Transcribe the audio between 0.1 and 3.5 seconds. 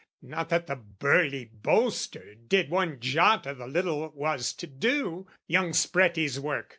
"Not that the burly boaster did one jot